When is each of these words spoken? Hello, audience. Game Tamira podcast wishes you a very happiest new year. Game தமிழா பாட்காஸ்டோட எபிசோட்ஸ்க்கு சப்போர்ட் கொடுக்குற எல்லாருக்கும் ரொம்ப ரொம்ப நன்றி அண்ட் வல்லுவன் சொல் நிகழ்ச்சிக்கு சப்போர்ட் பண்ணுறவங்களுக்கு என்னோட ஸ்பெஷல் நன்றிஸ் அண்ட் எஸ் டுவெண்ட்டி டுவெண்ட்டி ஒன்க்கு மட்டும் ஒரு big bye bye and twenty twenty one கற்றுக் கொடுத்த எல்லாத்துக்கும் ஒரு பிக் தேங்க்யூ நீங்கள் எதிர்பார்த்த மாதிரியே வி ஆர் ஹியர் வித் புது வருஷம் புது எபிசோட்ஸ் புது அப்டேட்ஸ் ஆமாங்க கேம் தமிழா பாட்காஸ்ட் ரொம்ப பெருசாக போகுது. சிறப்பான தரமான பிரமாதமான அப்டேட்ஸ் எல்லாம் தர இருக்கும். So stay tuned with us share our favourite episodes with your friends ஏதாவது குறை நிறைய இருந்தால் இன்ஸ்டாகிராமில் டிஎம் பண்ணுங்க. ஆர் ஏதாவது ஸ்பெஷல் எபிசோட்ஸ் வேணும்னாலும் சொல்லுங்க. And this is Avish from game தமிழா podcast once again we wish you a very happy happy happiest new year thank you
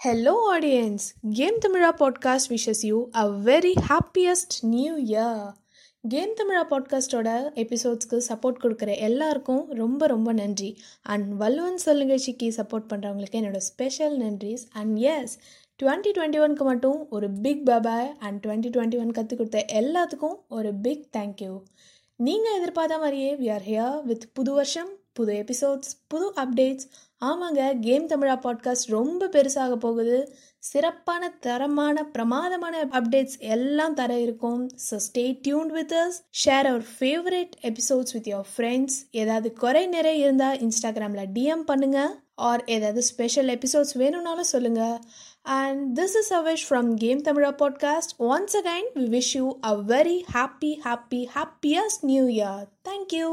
Hello, 0.00 0.32
audience. 0.48 1.14
Game 1.30 1.56
Tamira 1.60 1.90
podcast 1.92 2.50
wishes 2.50 2.84
you 2.84 3.10
a 3.14 3.24
very 3.42 3.74
happiest 3.90 4.50
new 4.70 4.94
year. 5.08 5.34
Game 6.04 6.32
தமிழா 6.38 6.62
பாட்காஸ்டோட 6.70 7.28
எபிசோட்ஸ்க்கு 7.54 8.16
சப்போர்ட் 8.26 8.58
கொடுக்குற 8.62 8.90
எல்லாருக்கும் 8.98 9.62
ரொம்ப 9.72 10.06
ரொம்ப 10.06 10.32
நன்றி 10.32 10.68
அண்ட் 11.04 11.28
வல்லுவன் 11.42 11.78
சொல் 11.84 12.02
நிகழ்ச்சிக்கு 12.02 12.48
சப்போர்ட் 12.56 12.88
பண்ணுறவங்களுக்கு 12.90 13.38
என்னோட 13.40 13.60
ஸ்பெஷல் 13.68 14.16
நன்றிஸ் 14.18 14.64
அண்ட் 14.72 14.98
எஸ் 15.12 15.34
டுவெண்ட்டி 15.80 16.12
டுவெண்ட்டி 16.16 16.42
ஒன்க்கு 16.44 16.64
மட்டும் 16.64 16.98
ஒரு 17.10 17.28
big 17.40 17.64
bye bye 17.70 18.10
and 18.18 18.38
twenty 18.46 18.72
twenty 18.74 19.00
one 19.00 19.10
கற்றுக் 19.10 19.38
கொடுத்த 19.38 19.64
எல்லாத்துக்கும் 19.80 20.36
ஒரு 20.48 20.72
பிக் 20.78 21.06
தேங்க்யூ 21.16 21.54
நீங்கள் 22.20 22.58
எதிர்பார்த்த 22.60 22.98
மாதிரியே 22.98 23.32
வி 23.36 23.48
ஆர் 23.52 23.66
ஹியர் 23.70 23.96
வித் 24.02 24.26
புது 24.32 24.52
வருஷம் 24.52 24.92
புது 25.12 25.32
எபிசோட்ஸ் 25.42 25.92
புது 26.08 26.28
அப்டேட்ஸ் 26.42 26.86
ஆமாங்க 27.21 27.79
கேம் 27.79 28.05
தமிழா 28.07 28.35
பாட்காஸ்ட் 28.43 28.89
ரொம்ப 28.89 29.27
பெருசாக 29.27 29.73
போகுது. 29.75 30.17
சிறப்பான 30.59 31.23
தரமான 31.39 32.03
பிரமாதமான 32.05 32.75
அப்டேட்ஸ் 32.99 33.37
எல்லாம் 33.55 33.93
தர 33.93 34.11
இருக்கும். 34.19 34.61
So 34.85 34.95
stay 35.07 35.39
tuned 35.41 35.71
with 35.71 35.93
us 35.93 36.17
share 36.43 36.69
our 36.71 36.85
favourite 36.99 37.53
episodes 37.61 38.13
with 38.13 38.29
your 38.31 38.49
friends 38.53 38.97
ஏதாவது 39.11 39.51
குறை 39.53 39.83
நிறைய 39.87 40.25
இருந்தால் 40.25 40.59
இன்ஸ்டாகிராமில் 40.59 41.31
டிஎம் 41.33 41.65
பண்ணுங்க. 41.71 41.99
ஆர் 42.49 42.63
ஏதாவது 42.65 43.01
ஸ்பெஷல் 43.01 43.51
எபிசோட்ஸ் 43.57 43.95
வேணும்னாலும் 43.95 44.51
சொல்லுங்க. 44.53 44.83
And 45.59 45.99
this 45.99 46.17
is 46.17 46.33
Avish 46.33 46.65
from 46.69 46.89
game 46.95 47.21
தமிழா 47.21 47.53
podcast 47.63 48.15
once 48.31 48.57
again 48.61 48.89
we 48.97 49.07
wish 49.17 49.35
you 49.37 49.45
a 49.65 49.75
very 49.93 50.19
happy 50.35 50.73
happy 50.87 51.23
happiest 51.37 52.03
new 52.03 52.25
year 52.39 52.65
thank you 52.89 53.29